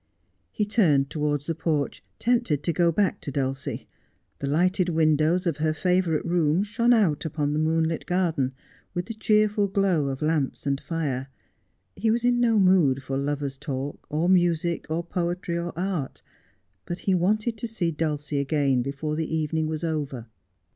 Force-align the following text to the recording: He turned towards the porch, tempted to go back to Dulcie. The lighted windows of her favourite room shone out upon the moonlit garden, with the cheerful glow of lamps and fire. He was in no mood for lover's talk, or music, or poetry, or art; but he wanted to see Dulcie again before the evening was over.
He 0.51 0.65
turned 0.65 1.11
towards 1.11 1.45
the 1.45 1.53
porch, 1.53 2.03
tempted 2.17 2.63
to 2.63 2.73
go 2.73 2.91
back 2.91 3.21
to 3.21 3.29
Dulcie. 3.31 3.87
The 4.39 4.47
lighted 4.47 4.89
windows 4.89 5.45
of 5.45 5.57
her 5.57 5.75
favourite 5.75 6.25
room 6.25 6.63
shone 6.63 6.91
out 6.91 7.23
upon 7.23 7.53
the 7.53 7.59
moonlit 7.59 8.07
garden, 8.07 8.53
with 8.95 9.05
the 9.05 9.13
cheerful 9.13 9.67
glow 9.67 10.07
of 10.07 10.23
lamps 10.23 10.65
and 10.65 10.81
fire. 10.81 11.27
He 11.95 12.09
was 12.09 12.23
in 12.23 12.39
no 12.39 12.59
mood 12.59 13.03
for 13.03 13.15
lover's 13.15 13.57
talk, 13.57 14.03
or 14.09 14.27
music, 14.27 14.87
or 14.89 15.03
poetry, 15.03 15.55
or 15.59 15.71
art; 15.77 16.23
but 16.87 16.97
he 17.01 17.13
wanted 17.13 17.55
to 17.59 17.67
see 17.67 17.91
Dulcie 17.91 18.39
again 18.39 18.81
before 18.81 19.15
the 19.15 19.31
evening 19.31 19.67
was 19.67 19.83
over. 19.83 20.25